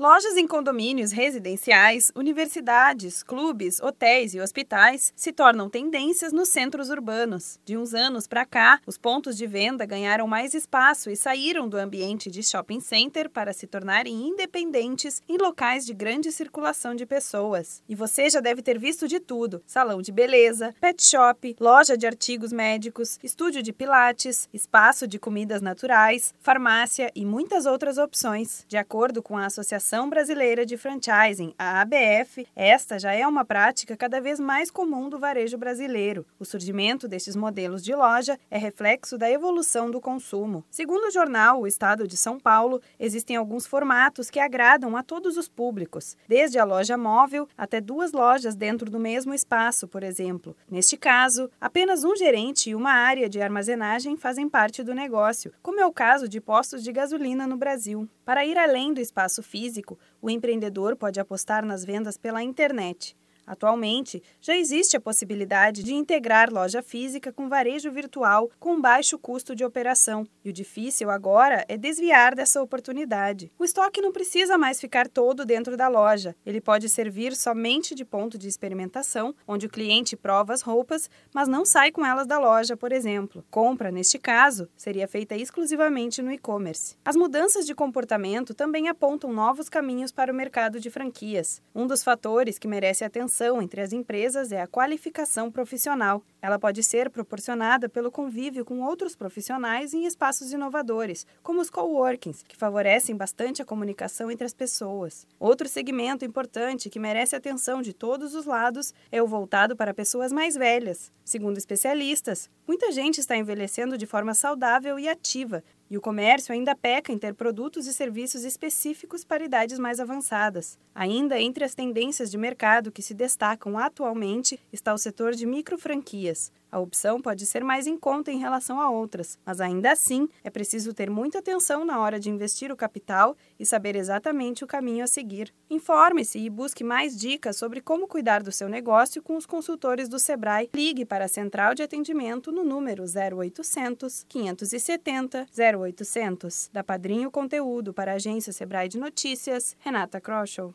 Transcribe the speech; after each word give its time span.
Lojas 0.00 0.36
em 0.36 0.46
condomínios 0.46 1.10
residenciais, 1.10 2.12
universidades, 2.14 3.24
clubes, 3.24 3.80
hotéis 3.80 4.32
e 4.32 4.40
hospitais 4.40 5.12
se 5.16 5.32
tornam 5.32 5.68
tendências 5.68 6.32
nos 6.32 6.50
centros 6.50 6.88
urbanos. 6.88 7.58
De 7.64 7.76
uns 7.76 7.92
anos 7.94 8.28
para 8.28 8.46
cá, 8.46 8.80
os 8.86 8.96
pontos 8.96 9.36
de 9.36 9.44
venda 9.44 9.84
ganharam 9.84 10.28
mais 10.28 10.54
espaço 10.54 11.10
e 11.10 11.16
saíram 11.16 11.68
do 11.68 11.76
ambiente 11.76 12.30
de 12.30 12.44
shopping 12.44 12.78
center 12.78 13.28
para 13.28 13.52
se 13.52 13.66
tornarem 13.66 14.28
independentes 14.28 15.20
em 15.28 15.36
locais 15.36 15.84
de 15.84 15.92
grande 15.92 16.30
circulação 16.30 16.94
de 16.94 17.04
pessoas. 17.04 17.82
E 17.88 17.96
você 17.96 18.30
já 18.30 18.38
deve 18.38 18.62
ter 18.62 18.78
visto 18.78 19.08
de 19.08 19.18
tudo: 19.18 19.60
salão 19.66 20.00
de 20.00 20.12
beleza, 20.12 20.72
pet 20.80 21.02
shop, 21.02 21.56
loja 21.58 21.98
de 21.98 22.06
artigos 22.06 22.52
médicos, 22.52 23.18
estúdio 23.20 23.64
de 23.64 23.72
pilates, 23.72 24.48
espaço 24.54 25.08
de 25.08 25.18
comidas 25.18 25.60
naturais, 25.60 26.32
farmácia 26.38 27.10
e 27.16 27.24
muitas 27.24 27.66
outras 27.66 27.98
opções. 27.98 28.64
De 28.68 28.76
acordo 28.76 29.20
com 29.20 29.36
a 29.36 29.46
Associação 29.46 29.87
Associação 29.88 30.10
Brasileira 30.10 30.66
de 30.66 30.76
Franchising, 30.76 31.54
a 31.58 31.80
ABF, 31.80 32.46
esta 32.54 32.98
já 32.98 33.14
é 33.14 33.26
uma 33.26 33.42
prática 33.42 33.96
cada 33.96 34.20
vez 34.20 34.38
mais 34.38 34.70
comum 34.70 35.08
do 35.08 35.18
varejo 35.18 35.56
brasileiro. 35.56 36.26
O 36.38 36.44
surgimento 36.44 37.08
destes 37.08 37.34
modelos 37.34 37.82
de 37.82 37.94
loja 37.94 38.38
é 38.50 38.58
reflexo 38.58 39.16
da 39.16 39.30
evolução 39.30 39.90
do 39.90 39.98
consumo. 39.98 40.62
Segundo 40.68 41.04
o 41.06 41.10
jornal 41.10 41.62
O 41.62 41.66
Estado 41.66 42.06
de 42.06 42.18
São 42.18 42.38
Paulo, 42.38 42.82
existem 43.00 43.36
alguns 43.36 43.66
formatos 43.66 44.28
que 44.28 44.38
agradam 44.38 44.94
a 44.94 45.02
todos 45.02 45.38
os 45.38 45.48
públicos, 45.48 46.18
desde 46.28 46.58
a 46.58 46.64
loja 46.64 46.98
móvel 46.98 47.48
até 47.56 47.80
duas 47.80 48.12
lojas 48.12 48.54
dentro 48.54 48.90
do 48.90 49.00
mesmo 49.00 49.32
espaço, 49.32 49.88
por 49.88 50.02
exemplo. 50.02 50.54
Neste 50.70 50.98
caso, 50.98 51.50
apenas 51.58 52.04
um 52.04 52.14
gerente 52.14 52.68
e 52.68 52.74
uma 52.74 52.92
área 52.92 53.26
de 53.26 53.40
armazenagem 53.40 54.18
fazem 54.18 54.50
parte 54.50 54.82
do 54.82 54.94
negócio, 54.94 55.50
como 55.62 55.80
é 55.80 55.86
o 55.86 55.92
caso 55.92 56.28
de 56.28 56.42
postos 56.42 56.84
de 56.84 56.92
gasolina 56.92 57.46
no 57.46 57.56
Brasil. 57.56 58.06
Para 58.22 58.44
ir 58.44 58.58
além 58.58 58.92
do 58.92 59.00
espaço 59.00 59.42
físico, 59.42 59.77
o 60.20 60.30
empreendedor 60.30 60.96
pode 60.96 61.20
apostar 61.20 61.64
nas 61.64 61.84
vendas 61.84 62.16
pela 62.16 62.42
internet. 62.42 63.16
Atualmente, 63.48 64.22
já 64.42 64.54
existe 64.54 64.94
a 64.94 65.00
possibilidade 65.00 65.82
de 65.82 65.94
integrar 65.94 66.52
loja 66.52 66.82
física 66.82 67.32
com 67.32 67.48
varejo 67.48 67.90
virtual 67.90 68.50
com 68.60 68.78
baixo 68.78 69.18
custo 69.18 69.54
de 69.56 69.64
operação, 69.64 70.28
e 70.44 70.50
o 70.50 70.52
difícil 70.52 71.08
agora 71.08 71.64
é 71.66 71.74
desviar 71.74 72.34
dessa 72.34 72.60
oportunidade. 72.60 73.50
O 73.58 73.64
estoque 73.64 74.02
não 74.02 74.12
precisa 74.12 74.58
mais 74.58 74.78
ficar 74.78 75.08
todo 75.08 75.46
dentro 75.46 75.78
da 75.78 75.88
loja, 75.88 76.36
ele 76.44 76.60
pode 76.60 76.90
servir 76.90 77.34
somente 77.34 77.94
de 77.94 78.04
ponto 78.04 78.36
de 78.36 78.46
experimentação, 78.46 79.34
onde 79.46 79.64
o 79.64 79.70
cliente 79.70 80.14
prova 80.14 80.52
as 80.52 80.60
roupas, 80.60 81.08
mas 81.32 81.48
não 81.48 81.64
sai 81.64 81.90
com 81.90 82.04
elas 82.04 82.26
da 82.26 82.38
loja, 82.38 82.76
por 82.76 82.92
exemplo. 82.92 83.42
Compra, 83.50 83.90
neste 83.90 84.18
caso, 84.18 84.68
seria 84.76 85.08
feita 85.08 85.34
exclusivamente 85.34 86.20
no 86.20 86.30
e-commerce. 86.30 86.96
As 87.02 87.16
mudanças 87.16 87.64
de 87.64 87.74
comportamento 87.74 88.52
também 88.52 88.88
apontam 88.88 89.32
novos 89.32 89.70
caminhos 89.70 90.12
para 90.12 90.30
o 90.30 90.36
mercado 90.36 90.78
de 90.78 90.90
franquias. 90.90 91.62
Um 91.74 91.86
dos 91.86 92.04
fatores 92.04 92.58
que 92.58 92.68
merece 92.68 93.04
atenção 93.04 93.37
relação 93.38 93.62
entre 93.62 93.80
as 93.80 93.92
empresas 93.92 94.50
é 94.50 94.60
a 94.60 94.66
qualificação 94.66 95.50
profissional. 95.50 96.22
Ela 96.42 96.58
pode 96.58 96.82
ser 96.82 97.08
proporcionada 97.08 97.88
pelo 97.88 98.10
convívio 98.10 98.64
com 98.64 98.80
outros 98.80 99.14
profissionais 99.14 99.94
em 99.94 100.06
espaços 100.06 100.52
inovadores, 100.52 101.26
como 101.42 101.60
os 101.60 101.70
coworkings, 101.70 102.42
que 102.42 102.56
favorecem 102.56 103.16
bastante 103.16 103.62
a 103.62 103.64
comunicação 103.64 104.30
entre 104.30 104.44
as 104.44 104.54
pessoas. 104.54 105.26
Outro 105.38 105.68
segmento 105.68 106.24
importante 106.24 106.90
que 106.90 106.98
merece 106.98 107.36
atenção 107.36 107.80
de 107.80 107.92
todos 107.92 108.34
os 108.34 108.44
lados 108.44 108.92
é 109.10 109.22
o 109.22 109.26
voltado 109.26 109.76
para 109.76 109.94
pessoas 109.94 110.32
mais 110.32 110.54
velhas. 110.54 111.12
Segundo 111.24 111.58
especialistas, 111.58 112.50
muita 112.66 112.90
gente 112.90 113.20
está 113.20 113.36
envelhecendo 113.36 113.98
de 113.98 114.06
forma 114.06 114.34
saudável 114.34 114.98
e 114.98 115.08
ativa, 115.08 115.62
e 115.90 115.96
o 115.96 116.00
comércio 116.00 116.52
ainda 116.52 116.74
peca 116.74 117.12
em 117.12 117.18
ter 117.18 117.34
produtos 117.34 117.86
e 117.86 117.94
serviços 117.94 118.44
específicos 118.44 119.24
para 119.24 119.44
idades 119.44 119.78
mais 119.78 120.00
avançadas. 120.00 120.78
Ainda 120.94 121.40
entre 121.40 121.64
as 121.64 121.74
tendências 121.74 122.30
de 122.30 122.36
mercado 122.36 122.92
que 122.92 123.02
se 123.02 123.14
destacam 123.14 123.78
atualmente 123.78 124.58
está 124.72 124.92
o 124.92 124.98
setor 124.98 125.34
de 125.34 125.46
microfranquias. 125.46 126.52
A 126.70 126.78
opção 126.78 127.20
pode 127.20 127.46
ser 127.46 127.64
mais 127.64 127.86
em 127.86 127.96
conta 127.96 128.30
em 128.30 128.38
relação 128.38 128.80
a 128.80 128.90
outras, 128.90 129.38
mas 129.44 129.60
ainda 129.60 129.92
assim 129.92 130.28
é 130.44 130.50
preciso 130.50 130.92
ter 130.92 131.08
muita 131.08 131.38
atenção 131.38 131.84
na 131.84 131.98
hora 131.98 132.20
de 132.20 132.30
investir 132.30 132.70
o 132.70 132.76
capital 132.76 133.36
e 133.58 133.64
saber 133.64 133.96
exatamente 133.96 134.64
o 134.64 134.66
caminho 134.66 135.04
a 135.04 135.06
seguir. 135.06 135.52
Informe-se 135.70 136.38
e 136.38 136.50
busque 136.50 136.84
mais 136.84 137.16
dicas 137.16 137.56
sobre 137.56 137.80
como 137.80 138.06
cuidar 138.06 138.42
do 138.42 138.52
seu 138.52 138.68
negócio 138.68 139.22
com 139.22 139.36
os 139.36 139.46
consultores 139.46 140.08
do 140.08 140.18
Sebrae. 140.18 140.68
Ligue 140.74 141.04
para 141.04 141.24
a 141.24 141.28
central 141.28 141.74
de 141.74 141.82
atendimento 141.82 142.52
no 142.52 142.64
número 142.64 143.04
0800 143.04 144.24
570 144.28 145.46
0800. 145.80 146.70
Da 146.72 146.84
Padrinho 146.84 147.30
Conteúdo 147.30 147.94
para 147.94 148.12
a 148.12 148.16
agência 148.16 148.52
Sebrae 148.52 148.88
de 148.88 148.98
Notícias, 148.98 149.76
Renata 149.80 150.20
Kroschel. 150.20 150.66